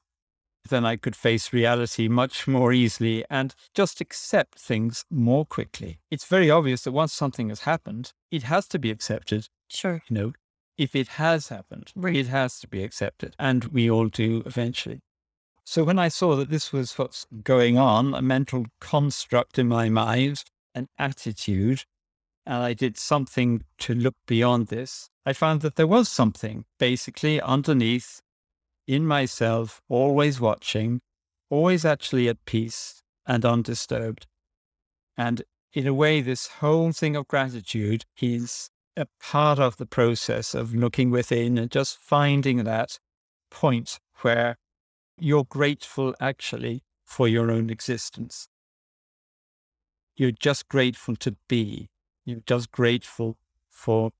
then 0.68 0.84
I 0.84 0.96
could 0.96 1.16
face 1.16 1.52
reality 1.52 2.08
much 2.08 2.46
more 2.46 2.72
easily 2.72 3.24
and 3.30 3.54
just 3.74 4.00
accept 4.00 4.58
things 4.58 5.04
more 5.10 5.44
quickly. 5.44 5.98
It's 6.10 6.24
very 6.24 6.50
obvious 6.50 6.82
that 6.82 6.92
once 6.92 7.12
something 7.12 7.48
has 7.50 7.60
happened, 7.60 8.12
it 8.30 8.44
has 8.44 8.66
to 8.68 8.78
be 8.78 8.90
accepted. 8.90 9.48
Sure. 9.68 10.02
You 10.08 10.14
know, 10.14 10.32
if 10.76 10.96
it 10.96 11.08
has 11.08 11.48
happened, 11.48 11.92
right. 11.94 12.16
it 12.16 12.28
has 12.28 12.58
to 12.60 12.68
be 12.68 12.82
accepted. 12.82 13.34
And 13.38 13.64
we 13.66 13.90
all 13.90 14.08
do 14.08 14.42
eventually. 14.46 15.00
So 15.64 15.84
when 15.84 15.98
I 15.98 16.08
saw 16.08 16.36
that 16.36 16.50
this 16.50 16.72
was 16.72 16.98
what's 16.98 17.26
going 17.42 17.78
on, 17.78 18.14
a 18.14 18.20
mental 18.22 18.66
construct 18.80 19.58
in 19.58 19.68
my 19.68 19.88
mind, 19.88 20.44
an 20.74 20.88
attitude, 20.98 21.84
and 22.44 22.62
I 22.62 22.74
did 22.74 22.98
something 22.98 23.62
to 23.78 23.94
look 23.94 24.14
beyond 24.26 24.66
this, 24.66 25.08
I 25.24 25.32
found 25.32 25.62
that 25.62 25.76
there 25.76 25.86
was 25.86 26.08
something 26.08 26.66
basically 26.78 27.40
underneath 27.40 28.20
in 28.86 29.06
myself, 29.06 29.80
always 29.88 30.40
watching, 30.40 31.00
always 31.50 31.84
actually 31.84 32.28
at 32.28 32.44
peace 32.44 33.02
and 33.26 33.44
undisturbed. 33.44 34.26
And 35.16 35.42
in 35.72 35.86
a 35.86 35.94
way, 35.94 36.20
this 36.20 36.46
whole 36.46 36.92
thing 36.92 37.16
of 37.16 37.28
gratitude 37.28 38.04
is 38.20 38.70
a 38.96 39.06
part 39.20 39.58
of 39.58 39.76
the 39.76 39.86
process 39.86 40.54
of 40.54 40.74
looking 40.74 41.10
within 41.10 41.58
and 41.58 41.70
just 41.70 41.98
finding 41.98 42.64
that 42.64 42.98
point 43.50 43.98
where 44.20 44.56
you're 45.18 45.44
grateful 45.44 46.14
actually 46.20 46.82
for 47.04 47.28
your 47.28 47.50
own 47.50 47.70
existence. 47.70 48.48
You're 50.16 50.30
just 50.30 50.68
grateful 50.68 51.16
to 51.16 51.36
be. 51.48 51.88
You're 52.24 52.42
just 52.46 52.70
grateful 52.70 53.36
for 53.68 54.12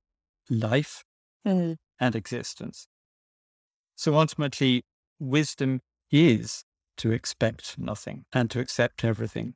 life 0.51 1.05
mm-hmm. 1.47 1.75
and 2.01 2.17
existence. 2.17 2.89
So 3.97 4.15
ultimately, 4.15 4.83
wisdom 5.19 5.81
is 6.11 6.65
to 6.99 7.13
expect 7.13 7.79
nothing 7.79 8.25
and 8.33 8.51
to 8.51 8.61
accept 8.61 9.05
everything. 9.05 9.55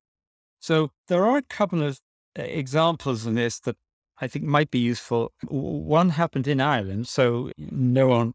So 0.61 0.91
there 1.09 1.25
are 1.25 1.39
a 1.39 1.43
couple 1.43 1.83
of 1.83 2.01
uh, 2.39 2.43
examples 2.43 3.27
in 3.27 3.35
this 3.35 3.61
that 3.61 3.77
I 4.21 4.27
think 4.27 4.45
might 4.45 4.71
be 4.71 4.81
useful. 4.81 5.33
One 5.49 6.11
happened 6.11 6.49
in 6.49 6.61
Ireland, 6.61 7.07
so 7.07 7.53
no 7.57 8.09
one 8.09 8.35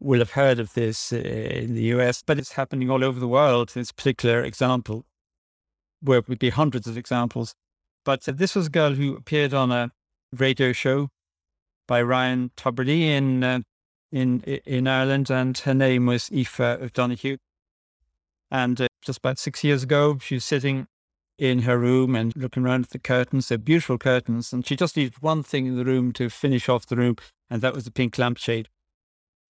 will 0.00 0.18
have 0.18 0.32
heard 0.32 0.58
of 0.58 0.74
this 0.74 1.12
uh, 1.12 1.16
in 1.16 1.74
the 1.74 1.84
US, 1.94 2.22
but 2.22 2.38
it's 2.38 2.52
happening 2.52 2.90
all 2.90 3.04
over 3.04 3.20
the 3.20 3.28
world. 3.28 3.70
This 3.70 3.92
particular 3.92 4.42
example, 4.42 5.04
where 6.00 6.22
would 6.26 6.38
be 6.38 6.50
hundreds 6.50 6.86
of 6.86 6.96
examples. 6.96 7.54
But 8.04 8.28
uh, 8.28 8.32
this 8.32 8.56
was 8.56 8.66
a 8.66 8.70
girl 8.70 8.94
who 8.94 9.14
appeared 9.14 9.54
on 9.54 9.70
a 9.70 9.92
radio 10.32 10.72
show 10.72 11.10
by 11.86 12.02
Ryan 12.02 12.50
Tubridy 12.56 13.02
in 13.02 13.64
in 14.12 14.40
in 14.42 14.86
Ireland, 14.86 15.30
and 15.30 15.56
her 15.58 15.74
name 15.74 16.06
was 16.06 16.30
Aoife 16.30 16.60
O'Donoghue. 16.60 17.38
And 18.50 18.80
uh, 18.80 18.88
just 19.02 19.18
about 19.18 19.38
six 19.38 19.62
years 19.62 19.82
ago, 19.82 20.18
she 20.18 20.36
was 20.36 20.44
sitting 20.44 20.88
in 21.38 21.60
her 21.60 21.78
room 21.78 22.14
and 22.14 22.32
looking 22.36 22.64
around 22.64 22.84
at 22.84 22.90
the 22.90 22.98
curtains. 22.98 23.48
They're 23.48 23.58
beautiful 23.58 23.98
curtains, 23.98 24.52
and 24.52 24.66
she 24.66 24.76
just 24.76 24.96
needed 24.96 25.22
one 25.22 25.42
thing 25.42 25.66
in 25.66 25.76
the 25.76 25.84
room 25.84 26.12
to 26.12 26.28
finish 26.28 26.68
off 26.68 26.86
the 26.86 26.96
room, 26.96 27.16
and 27.48 27.62
that 27.62 27.74
was 27.74 27.84
the 27.84 27.90
pink 27.90 28.18
lampshade. 28.18 28.68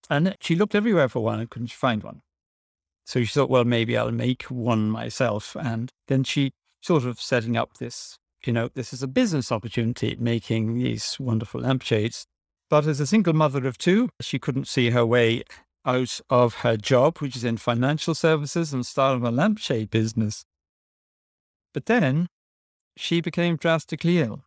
And 0.09 0.35
she 0.41 0.55
looked 0.55 0.75
everywhere 0.75 1.09
for 1.09 1.23
one 1.23 1.39
and 1.39 1.49
couldn't 1.49 1.71
find 1.71 2.03
one. 2.03 2.21
So 3.05 3.21
she 3.23 3.33
thought, 3.33 3.49
well, 3.49 3.65
maybe 3.65 3.97
I'll 3.97 4.11
make 4.11 4.43
one 4.43 4.89
myself. 4.89 5.55
And 5.59 5.91
then 6.07 6.23
she 6.23 6.51
sort 6.81 7.03
of 7.05 7.19
setting 7.19 7.57
up 7.57 7.77
this, 7.77 8.17
you 8.45 8.53
know, 8.53 8.69
this 8.73 8.93
is 8.93 9.03
a 9.03 9.07
business 9.07 9.51
opportunity, 9.51 10.15
making 10.19 10.75
these 10.75 11.17
wonderful 11.19 11.61
lampshades. 11.61 12.25
But 12.71 12.87
as 12.87 13.01
a 13.01 13.05
single 13.05 13.33
mother 13.33 13.67
of 13.67 13.77
two, 13.77 14.07
she 14.21 14.39
couldn't 14.39 14.69
see 14.69 14.91
her 14.91 15.05
way 15.05 15.43
out 15.85 16.21
of 16.29 16.53
her 16.63 16.77
job, 16.77 17.17
which 17.17 17.35
is 17.35 17.43
in 17.43 17.57
financial 17.57 18.15
services, 18.15 18.71
and 18.71 18.85
started 18.85 19.27
a 19.27 19.29
lampshade 19.29 19.89
business. 19.89 20.45
But 21.73 21.87
then 21.87 22.29
she 22.95 23.19
became 23.19 23.57
drastically 23.57 24.19
ill. 24.19 24.45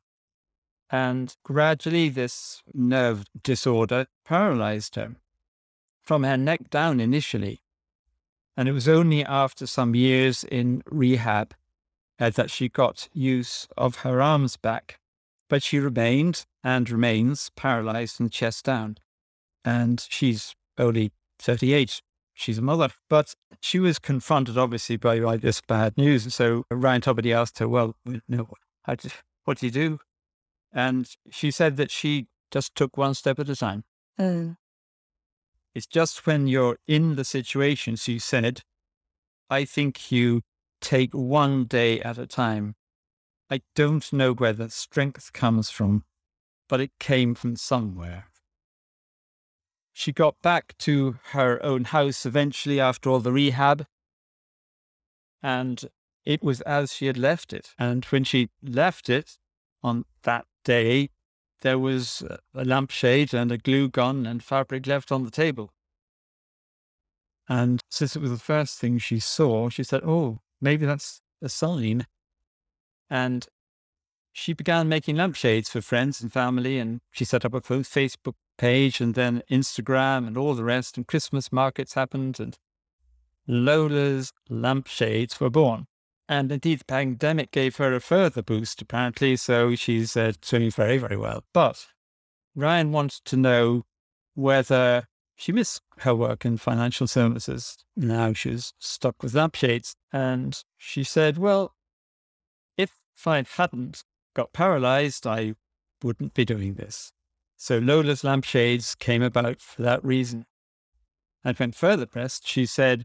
And 0.88 1.36
gradually, 1.44 2.08
this 2.08 2.62
nerve 2.72 3.26
disorder 3.42 4.06
paralyzed 4.24 4.94
her 4.94 5.16
from 6.02 6.22
her 6.22 6.38
neck 6.38 6.70
down 6.70 7.00
initially. 7.00 7.60
And 8.56 8.70
it 8.70 8.72
was 8.72 8.88
only 8.88 9.22
after 9.22 9.66
some 9.66 9.94
years 9.94 10.44
in 10.44 10.82
rehab 10.90 11.52
uh, 12.18 12.30
that 12.30 12.50
she 12.50 12.70
got 12.70 13.10
use 13.12 13.68
of 13.76 13.96
her 13.96 14.22
arms 14.22 14.56
back. 14.56 14.98
But 15.50 15.62
she 15.62 15.78
remained 15.78 16.46
and 16.64 16.88
remains 16.90 17.50
paralyzed 17.54 18.18
and 18.18 18.32
chest 18.32 18.64
down. 18.64 18.96
And 19.64 20.04
she's 20.08 20.56
only 20.78 21.12
38. 21.38 22.00
She's 22.32 22.58
a 22.58 22.62
mother. 22.62 22.88
But 23.08 23.34
she 23.60 23.78
was 23.78 23.98
confronted, 23.98 24.56
obviously, 24.56 24.96
by, 24.96 25.20
by 25.20 25.36
this 25.36 25.60
bad 25.60 25.96
news. 25.96 26.24
And 26.24 26.32
so 26.32 26.64
Ryan 26.70 27.02
Tubridy 27.02 27.34
asked 27.34 27.58
her, 27.58 27.68
Well, 27.68 27.94
you 28.04 28.22
know, 28.26 28.48
how 28.82 28.94
did, 28.94 29.12
what 29.44 29.58
do 29.58 29.66
you 29.66 29.72
do? 29.72 30.00
And 30.72 31.08
she 31.30 31.50
said 31.50 31.76
that 31.76 31.90
she 31.90 32.26
just 32.50 32.74
took 32.74 32.96
one 32.96 33.14
step 33.14 33.38
at 33.38 33.48
a 33.48 33.54
time. 33.54 33.84
Mm. 34.18 34.56
It's 35.74 35.86
just 35.86 36.26
when 36.26 36.46
you're 36.46 36.78
in 36.86 37.16
the 37.16 37.24
situation, 37.24 37.96
she 37.96 38.18
said, 38.18 38.62
I 39.50 39.64
think 39.64 40.10
you 40.10 40.42
take 40.80 41.12
one 41.12 41.64
day 41.64 42.00
at 42.00 42.18
a 42.18 42.26
time. 42.26 42.74
I 43.50 43.60
don't 43.74 44.12
know 44.12 44.32
where 44.32 44.52
the 44.52 44.70
strength 44.70 45.32
comes 45.32 45.70
from, 45.70 46.04
but 46.68 46.80
it 46.80 46.90
came 46.98 47.34
from 47.34 47.56
somewhere. 47.56 48.26
She 49.92 50.12
got 50.12 50.40
back 50.42 50.76
to 50.78 51.18
her 51.30 51.62
own 51.62 51.84
house 51.84 52.26
eventually 52.26 52.80
after 52.80 53.10
all 53.10 53.20
the 53.20 53.32
rehab, 53.32 53.86
and 55.42 55.84
it 56.24 56.42
was 56.42 56.60
as 56.62 56.92
she 56.92 57.06
had 57.06 57.18
left 57.18 57.52
it. 57.52 57.74
And 57.78 58.04
when 58.06 58.24
she 58.24 58.50
left 58.62 59.08
it 59.08 59.38
on 59.82 60.04
that 60.22 60.46
day, 60.64 61.10
there 61.60 61.78
was 61.78 62.22
a 62.54 62.64
lampshade 62.64 63.32
and 63.32 63.52
a 63.52 63.58
glue 63.58 63.88
gun 63.88 64.26
and 64.26 64.42
fabric 64.42 64.86
left 64.86 65.12
on 65.12 65.24
the 65.24 65.30
table. 65.30 65.72
And 67.48 67.80
since 67.90 68.16
it 68.16 68.22
was 68.22 68.30
the 68.30 68.38
first 68.38 68.78
thing 68.78 68.98
she 68.98 69.18
saw, 69.18 69.68
she 69.68 69.84
said, 69.84 70.02
Oh, 70.04 70.40
maybe 70.60 70.86
that's 70.86 71.20
a 71.42 71.48
sign. 71.48 72.06
And 73.10 73.46
she 74.36 74.52
began 74.52 74.88
making 74.88 75.14
lampshades 75.14 75.70
for 75.70 75.80
friends 75.80 76.20
and 76.20 76.32
family, 76.32 76.80
and 76.80 77.00
she 77.12 77.24
set 77.24 77.44
up 77.44 77.54
a 77.54 77.60
Facebook 77.60 78.34
page 78.58 79.00
and 79.00 79.14
then 79.14 79.44
Instagram 79.48 80.26
and 80.26 80.36
all 80.36 80.54
the 80.54 80.64
rest. 80.64 80.96
And 80.96 81.06
Christmas 81.06 81.52
markets 81.52 81.94
happened, 81.94 82.40
and 82.40 82.58
Lola's 83.46 84.32
lampshades 84.50 85.38
were 85.38 85.50
born. 85.50 85.86
And 86.28 86.50
indeed, 86.50 86.80
the 86.80 86.84
pandemic 86.84 87.52
gave 87.52 87.76
her 87.76 87.94
a 87.94 88.00
further 88.00 88.42
boost, 88.42 88.82
apparently. 88.82 89.36
So 89.36 89.76
she's 89.76 90.16
uh, 90.16 90.32
doing 90.40 90.72
very, 90.72 90.98
very 90.98 91.16
well. 91.16 91.44
But 91.52 91.86
Ryan 92.56 92.90
wanted 92.90 93.24
to 93.26 93.36
know 93.36 93.84
whether 94.34 95.06
she 95.36 95.52
missed 95.52 95.82
her 95.98 96.14
work 96.14 96.44
in 96.44 96.56
financial 96.56 97.06
services. 97.06 97.76
Now 97.96 98.32
she 98.32 98.50
was 98.50 98.72
stuck 98.80 99.22
with 99.22 99.34
lampshades. 99.34 99.94
And 100.12 100.60
she 100.76 101.04
said, 101.04 101.38
Well, 101.38 101.76
if 102.76 102.90
I 103.24 103.44
hadn't 103.56 104.02
got 104.34 104.52
paralyzed, 104.52 105.26
I 105.26 105.54
wouldn't 106.02 106.34
be 106.34 106.44
doing 106.44 106.74
this. 106.74 107.12
So 107.56 107.78
Lola's 107.78 108.24
lampshades 108.24 108.94
came 108.94 109.22
about 109.22 109.60
for 109.60 109.82
that 109.82 110.04
reason. 110.04 110.44
And 111.44 111.56
when 111.56 111.72
further 111.72 112.06
pressed, 112.06 112.46
she 112.46 112.66
said, 112.66 113.04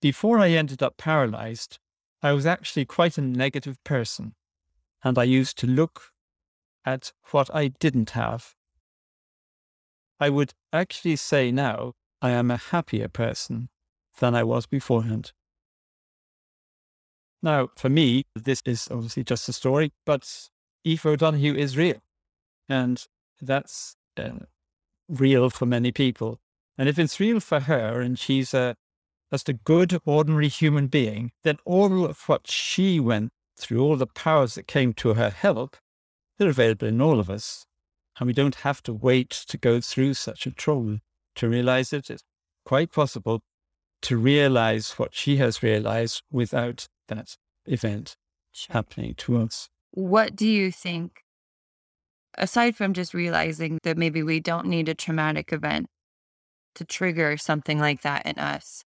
Before 0.00 0.38
I 0.38 0.50
ended 0.50 0.82
up 0.82 0.96
paralyzed, 0.96 1.78
I 2.22 2.32
was 2.32 2.46
actually 2.46 2.84
quite 2.84 3.18
a 3.18 3.22
negative 3.22 3.82
person, 3.84 4.34
and 5.04 5.18
I 5.18 5.24
used 5.24 5.58
to 5.58 5.66
look 5.66 6.12
at 6.84 7.12
what 7.30 7.54
I 7.54 7.68
didn't 7.68 8.10
have. 8.10 8.54
I 10.18 10.30
would 10.30 10.54
actually 10.72 11.16
say 11.16 11.52
now 11.52 11.92
I 12.22 12.30
am 12.30 12.50
a 12.50 12.56
happier 12.56 13.08
person 13.08 13.68
than 14.18 14.34
I 14.34 14.44
was 14.44 14.66
beforehand. 14.66 15.32
Now, 17.46 17.68
for 17.76 17.88
me, 17.88 18.24
this 18.34 18.60
is 18.66 18.88
obviously 18.90 19.22
just 19.22 19.48
a 19.48 19.52
story, 19.52 19.92
but 20.04 20.48
Aoife 20.84 21.06
O'Donoghue 21.06 21.54
is 21.54 21.76
real. 21.76 22.02
And 22.68 23.06
that's 23.40 23.94
uh, 24.16 24.46
real 25.08 25.48
for 25.50 25.64
many 25.64 25.92
people. 25.92 26.40
And 26.76 26.88
if 26.88 26.98
it's 26.98 27.20
real 27.20 27.38
for 27.38 27.60
her 27.60 28.00
and 28.00 28.18
she's 28.18 28.52
a 28.52 28.74
just 29.32 29.48
a 29.48 29.52
good, 29.52 29.96
ordinary 30.04 30.48
human 30.48 30.88
being, 30.88 31.30
then 31.44 31.58
all 31.64 32.04
of 32.04 32.28
what 32.28 32.48
she 32.48 32.98
went 32.98 33.30
through, 33.56 33.80
all 33.80 33.94
the 33.96 34.08
powers 34.08 34.56
that 34.56 34.66
came 34.66 34.92
to 34.94 35.14
her 35.14 35.30
help, 35.30 35.76
they're 36.38 36.48
available 36.48 36.88
in 36.88 37.00
all 37.00 37.20
of 37.20 37.30
us. 37.30 37.64
And 38.18 38.26
we 38.26 38.32
don't 38.32 38.56
have 38.56 38.82
to 38.82 38.92
wait 38.92 39.30
to 39.30 39.56
go 39.56 39.80
through 39.80 40.14
such 40.14 40.48
a 40.48 40.50
trauma 40.50 40.98
to 41.36 41.48
realize 41.48 41.92
it. 41.92 42.10
It's 42.10 42.24
quite 42.64 42.90
possible 42.90 43.42
to 44.02 44.16
realize 44.16 44.94
what 44.94 45.14
she 45.14 45.36
has 45.36 45.62
realized 45.62 46.22
without 46.32 46.88
that 47.08 47.36
event 47.66 48.16
sure. 48.52 48.74
happening 48.74 49.14
to 49.14 49.38
us. 49.38 49.68
What 49.90 50.36
do 50.36 50.46
you 50.46 50.70
think, 50.70 51.22
aside 52.36 52.76
from 52.76 52.92
just 52.92 53.14
realizing 53.14 53.78
that 53.82 53.96
maybe 53.96 54.22
we 54.22 54.40
don't 54.40 54.66
need 54.66 54.88
a 54.88 54.94
traumatic 54.94 55.52
event 55.52 55.86
to 56.74 56.84
trigger 56.84 57.36
something 57.36 57.78
like 57.78 58.02
that 58.02 58.26
in 58.26 58.38
us? 58.38 58.84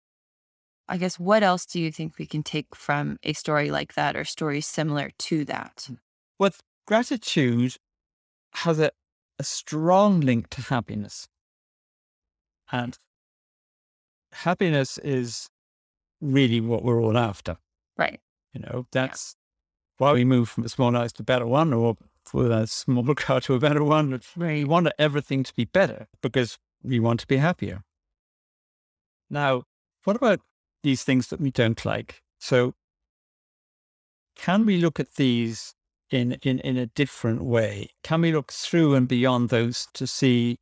I 0.88 0.96
guess 0.96 1.18
what 1.18 1.42
else 1.42 1.66
do 1.66 1.80
you 1.80 1.92
think 1.92 2.18
we 2.18 2.26
can 2.26 2.42
take 2.42 2.74
from 2.74 3.18
a 3.22 3.34
story 3.34 3.70
like 3.70 3.94
that 3.94 4.16
or 4.16 4.24
stories 4.24 4.66
similar 4.66 5.10
to 5.18 5.44
that? 5.44 5.88
Mm. 5.90 5.98
Well, 6.38 6.52
gratitude 6.86 7.76
has 8.54 8.78
a, 8.78 8.90
a 9.38 9.44
strong 9.44 10.20
link 10.20 10.48
to 10.50 10.62
happiness. 10.62 11.28
And 12.72 12.96
happiness 14.32 14.98
is 14.98 15.48
really 16.20 16.60
what 16.60 16.82
we're 16.82 17.00
all 17.00 17.18
after. 17.18 17.58
Right. 17.98 18.20
You 18.54 18.60
know, 18.60 18.86
that's 18.92 19.36
yeah. 20.00 20.06
why 20.06 20.12
we 20.12 20.24
move 20.24 20.48
from 20.48 20.64
a 20.64 20.68
small 20.68 20.92
house 20.92 21.12
to 21.14 21.22
a 21.22 21.24
better 21.24 21.46
one 21.46 21.72
or 21.72 21.96
from 22.24 22.50
a 22.50 22.66
small 22.66 23.14
car 23.14 23.40
to 23.42 23.54
a 23.54 23.58
better 23.58 23.82
one. 23.82 24.20
We 24.36 24.64
want 24.64 24.88
everything 24.98 25.42
to 25.42 25.54
be 25.54 25.64
better 25.64 26.06
because 26.22 26.58
we 26.82 27.00
want 27.00 27.20
to 27.20 27.26
be 27.26 27.38
happier. 27.38 27.82
Now, 29.28 29.64
what 30.04 30.16
about 30.16 30.40
these 30.82 31.02
things 31.02 31.28
that 31.28 31.40
we 31.40 31.50
don't 31.50 31.84
like? 31.84 32.22
So, 32.38 32.74
can 34.36 34.64
we 34.64 34.78
look 34.78 35.00
at 35.00 35.16
these 35.16 35.74
in, 36.10 36.38
in, 36.42 36.60
in 36.60 36.76
a 36.76 36.86
different 36.86 37.42
way? 37.42 37.90
Can 38.02 38.20
we 38.22 38.32
look 38.32 38.52
through 38.52 38.94
and 38.94 39.08
beyond 39.08 39.48
those 39.48 39.88
to 39.94 40.06
see 40.06 40.58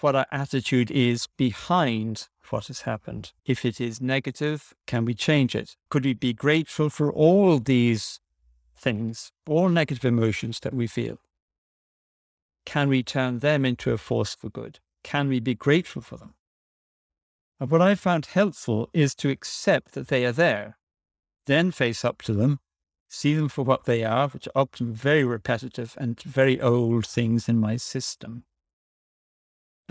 what 0.00 0.16
our 0.16 0.26
attitude 0.32 0.90
is 0.90 1.28
behind 1.36 2.28
what 2.52 2.66
has 2.66 2.82
happened. 2.82 3.32
If 3.44 3.64
it 3.64 3.80
is 3.80 4.00
negative, 4.00 4.74
can 4.86 5.04
we 5.04 5.14
change 5.14 5.54
it? 5.54 5.76
Could 5.90 6.04
we 6.04 6.14
be 6.14 6.32
grateful 6.32 6.90
for 6.90 7.12
all 7.12 7.58
these 7.58 8.20
things, 8.76 9.32
all 9.48 9.68
negative 9.68 10.04
emotions 10.04 10.60
that 10.60 10.74
we 10.74 10.86
feel? 10.86 11.18
Can 12.66 12.88
we 12.88 13.02
turn 13.02 13.38
them 13.38 13.64
into 13.64 13.92
a 13.92 13.98
force 13.98 14.34
for 14.34 14.50
good? 14.50 14.80
Can 15.02 15.28
we 15.28 15.40
be 15.40 15.54
grateful 15.54 16.02
for 16.02 16.16
them? 16.16 16.34
And 17.58 17.70
what 17.70 17.82
I 17.82 17.94
found 17.94 18.26
helpful 18.26 18.88
is 18.92 19.14
to 19.16 19.28
accept 19.28 19.92
that 19.92 20.08
they 20.08 20.24
are 20.24 20.32
there, 20.32 20.78
then 21.46 21.70
face 21.70 22.04
up 22.04 22.22
to 22.22 22.32
them, 22.32 22.60
see 23.08 23.34
them 23.34 23.48
for 23.48 23.64
what 23.64 23.84
they 23.84 24.04
are, 24.04 24.28
which 24.28 24.46
are 24.48 24.62
often 24.62 24.92
very 24.92 25.24
repetitive 25.24 25.94
and 25.98 26.20
very 26.22 26.60
old 26.60 27.06
things 27.06 27.48
in 27.48 27.58
my 27.58 27.76
system 27.76 28.44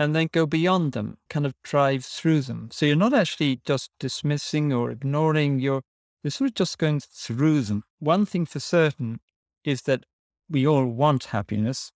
and 0.00 0.16
then 0.16 0.30
go 0.32 0.46
beyond 0.46 0.92
them, 0.92 1.18
kind 1.28 1.44
of 1.44 1.52
drive 1.62 2.06
through 2.06 2.40
them. 2.40 2.70
So 2.72 2.86
you're 2.86 2.96
not 2.96 3.12
actually 3.12 3.60
just 3.66 3.90
dismissing 4.00 4.72
or 4.72 4.90
ignoring, 4.90 5.60
you're, 5.60 5.82
you're 6.24 6.30
sort 6.30 6.48
of 6.48 6.54
just 6.54 6.78
going 6.78 7.00
through 7.00 7.60
them. 7.60 7.82
One 7.98 8.24
thing 8.24 8.46
for 8.46 8.60
certain 8.60 9.20
is 9.62 9.82
that 9.82 10.06
we 10.48 10.66
all 10.66 10.86
want 10.86 11.24
happiness. 11.24 11.92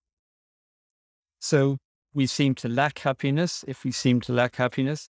So 1.39 1.77
we 2.13 2.27
seem 2.27 2.53
to 2.55 2.69
lack 2.69 2.99
happiness. 2.99 3.65
If 3.67 3.83
we 3.83 3.91
seem 3.91 4.21
to 4.21 4.33
lack 4.33 4.57
happiness, 4.57 5.09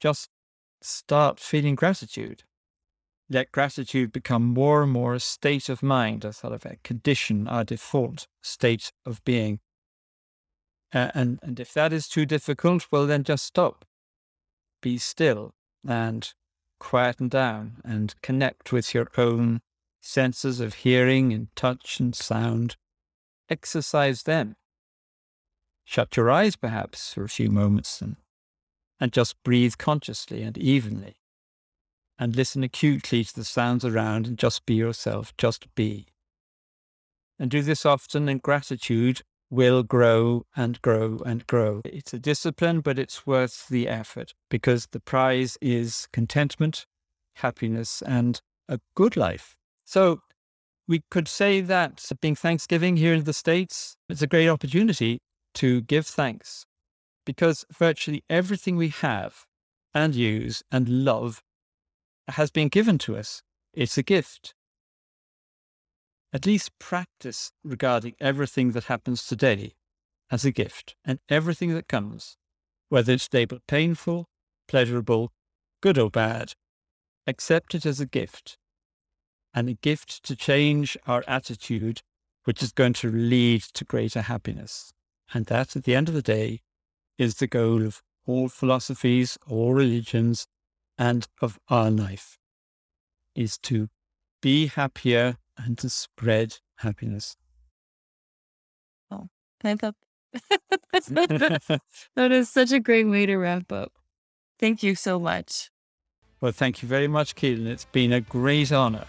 just 0.00 0.28
start 0.80 1.40
feeling 1.40 1.74
gratitude. 1.74 2.44
Let 3.28 3.50
gratitude 3.50 4.12
become 4.12 4.44
more 4.44 4.84
and 4.84 4.92
more 4.92 5.14
a 5.14 5.20
state 5.20 5.68
of 5.68 5.82
mind, 5.82 6.24
a 6.24 6.32
sort 6.32 6.52
of 6.52 6.64
a 6.64 6.76
condition, 6.84 7.48
our 7.48 7.64
default 7.64 8.28
state 8.42 8.92
of 9.04 9.24
being. 9.24 9.58
Uh, 10.92 11.10
and, 11.14 11.38
and 11.42 11.58
if 11.58 11.72
that 11.72 11.92
is 11.92 12.08
too 12.08 12.26
difficult, 12.26 12.86
well, 12.90 13.06
then 13.06 13.24
just 13.24 13.44
stop. 13.44 13.84
Be 14.80 14.98
still 14.98 15.54
and 15.86 16.32
quieten 16.78 17.28
down 17.28 17.78
and 17.84 18.14
connect 18.22 18.72
with 18.72 18.94
your 18.94 19.08
own 19.16 19.60
senses 20.00 20.60
of 20.60 20.74
hearing 20.74 21.32
and 21.32 21.48
touch 21.56 21.98
and 21.98 22.14
sound. 22.14 22.76
Exercise 23.48 24.22
them. 24.22 24.56
Shut 25.84 26.16
your 26.16 26.30
eyes, 26.30 26.56
perhaps, 26.56 27.14
for 27.14 27.24
a 27.24 27.28
few 27.28 27.50
moments 27.50 28.00
and, 28.00 28.16
and 29.00 29.12
just 29.12 29.40
breathe 29.42 29.74
consciously 29.78 30.42
and 30.42 30.56
evenly. 30.58 31.16
And 32.18 32.34
listen 32.34 32.62
acutely 32.62 33.24
to 33.24 33.34
the 33.34 33.44
sounds 33.44 33.84
around 33.84 34.26
and 34.26 34.38
just 34.38 34.64
be 34.66 34.74
yourself, 34.74 35.36
just 35.36 35.72
be. 35.74 36.06
And 37.38 37.50
do 37.50 37.60
this 37.60 37.84
often, 37.84 38.28
and 38.28 38.40
gratitude 38.40 39.22
will 39.50 39.82
grow 39.82 40.44
and 40.56 40.80
grow 40.82 41.18
and 41.24 41.46
grow. 41.46 41.80
It's 41.84 42.12
a 42.12 42.18
discipline, 42.18 42.80
but 42.80 42.98
it's 42.98 43.26
worth 43.26 43.68
the 43.68 43.88
effort 43.88 44.34
because 44.50 44.88
the 44.90 45.00
prize 45.00 45.56
is 45.60 46.08
contentment, 46.12 46.86
happiness, 47.36 48.02
and 48.02 48.40
a 48.68 48.80
good 48.94 49.16
life. 49.16 49.54
So 49.84 50.20
we 50.88 51.02
could 51.10 51.28
say 51.28 51.60
that 51.60 52.04
being 52.20 52.34
Thanksgiving 52.34 52.96
here 52.96 53.14
in 53.14 53.24
the 53.24 53.32
States, 53.32 53.96
it's 54.08 54.22
a 54.22 54.26
great 54.26 54.48
opportunity 54.48 55.18
to 55.54 55.80
give 55.82 56.06
thanks 56.06 56.64
because 57.24 57.64
virtually 57.72 58.22
everything 58.28 58.76
we 58.76 58.88
have 58.88 59.44
and 59.94 60.14
use 60.14 60.62
and 60.70 60.88
love 60.88 61.42
has 62.28 62.50
been 62.50 62.68
given 62.68 62.98
to 62.98 63.16
us. 63.16 63.42
It's 63.72 63.98
a 63.98 64.02
gift 64.02 64.54
at 66.32 66.46
least 66.46 66.78
practice 66.78 67.52
regarding 67.64 68.14
everything 68.20 68.72
that 68.72 68.84
happens 68.84 69.24
today 69.26 69.74
as 70.30 70.44
a 70.44 70.50
gift 70.50 70.96
and 71.04 71.18
everything 71.28 71.74
that 71.74 71.88
comes, 71.88 72.36
whether 72.88 73.12
it's 73.12 73.32
labeled 73.32 73.62
painful, 73.68 74.26
pleasurable, 74.68 75.32
good 75.80 75.98
or 75.98 76.10
bad, 76.10 76.54
accept 77.26 77.74
it 77.74 77.86
as 77.86 78.00
a 78.00 78.06
gift 78.06 78.58
and 79.54 79.68
a 79.68 79.74
gift 79.74 80.22
to 80.24 80.36
change 80.36 80.96
our 81.06 81.24
attitude, 81.26 82.02
which 82.44 82.62
is 82.62 82.72
going 82.72 82.92
to 82.92 83.10
lead 83.10 83.62
to 83.62 83.84
greater 83.84 84.22
happiness. 84.22 84.92
And 85.32 85.46
that, 85.46 85.74
at 85.74 85.84
the 85.84 85.94
end 85.94 86.08
of 86.08 86.14
the 86.14 86.22
day, 86.22 86.60
is 87.18 87.36
the 87.36 87.46
goal 87.46 87.84
of 87.84 88.02
all 88.26 88.48
philosophies, 88.48 89.38
all 89.48 89.72
religions, 89.72 90.46
and 90.98 91.26
of 91.40 91.58
our 91.68 91.90
life, 91.90 92.38
is 93.34 93.58
to 93.58 93.88
be 94.42 94.66
happier 94.66 95.38
and 95.56 95.78
to 95.78 95.88
spread 95.88 96.58
happiness. 96.76 97.36
Oh, 99.10 99.28
I 99.64 99.74
thought 99.76 99.94
that 102.16 102.32
is 102.32 102.50
such 102.50 102.72
a 102.72 102.80
great 102.80 103.08
way 103.08 103.26
to 103.26 103.36
wrap 103.36 103.72
up. 103.72 103.92
Thank 104.58 104.82
you 104.82 104.94
so 104.94 105.18
much. 105.18 105.70
Well, 106.40 106.52
thank 106.52 106.82
you 106.82 106.88
very 106.88 107.08
much, 107.08 107.34
Keelan. 107.34 107.66
It's 107.66 107.86
been 107.86 108.12
a 108.12 108.20
great 108.20 108.72
honor. 108.72 109.06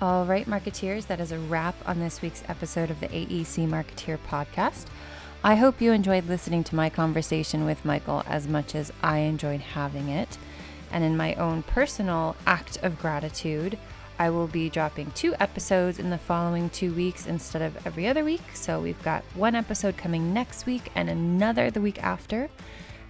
All 0.00 0.24
right, 0.24 0.46
Marketeers, 0.46 1.06
that 1.08 1.20
is 1.20 1.32
a 1.32 1.38
wrap 1.38 1.74
on 1.86 1.98
this 1.98 2.22
week's 2.22 2.44
episode 2.48 2.90
of 2.90 3.00
the 3.00 3.08
AEC 3.08 3.68
Marketeer 3.68 4.18
podcast. 4.28 4.86
I 5.42 5.54
hope 5.54 5.80
you 5.80 5.92
enjoyed 5.92 6.28
listening 6.28 6.64
to 6.64 6.76
my 6.76 6.90
conversation 6.90 7.64
with 7.64 7.84
Michael 7.84 8.22
as 8.26 8.48
much 8.48 8.74
as 8.74 8.92
I 9.02 9.18
enjoyed 9.18 9.60
having 9.60 10.08
it. 10.08 10.38
And 10.90 11.04
in 11.04 11.16
my 11.16 11.34
own 11.34 11.62
personal 11.62 12.36
act 12.46 12.78
of 12.82 12.98
gratitude, 12.98 13.78
I 14.18 14.30
will 14.30 14.46
be 14.46 14.68
dropping 14.68 15.10
two 15.12 15.34
episodes 15.38 15.98
in 15.98 16.10
the 16.10 16.18
following 16.18 16.70
two 16.70 16.92
weeks 16.92 17.26
instead 17.26 17.62
of 17.62 17.86
every 17.86 18.06
other 18.06 18.24
week. 18.24 18.42
So 18.54 18.80
we've 18.80 19.02
got 19.02 19.22
one 19.34 19.54
episode 19.54 19.96
coming 19.96 20.32
next 20.32 20.66
week 20.66 20.90
and 20.94 21.08
another 21.08 21.70
the 21.70 21.80
week 21.80 22.02
after. 22.02 22.48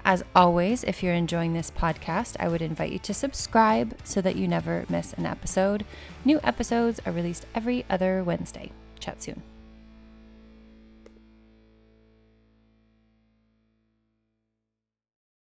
As 0.04 0.24
always, 0.34 0.84
if 0.84 1.02
you're 1.02 1.14
enjoying 1.14 1.52
this 1.52 1.70
podcast, 1.70 2.36
I 2.38 2.48
would 2.48 2.62
invite 2.62 2.92
you 2.92 2.98
to 3.00 3.14
subscribe 3.14 3.96
so 4.04 4.20
that 4.20 4.36
you 4.36 4.48
never 4.48 4.84
miss 4.88 5.12
an 5.14 5.26
episode. 5.26 5.84
New 6.24 6.40
episodes 6.42 7.00
are 7.04 7.12
released 7.12 7.46
every 7.54 7.84
other 7.90 8.22
Wednesday. 8.22 8.72
Chat 9.00 9.22
soon. 9.22 9.42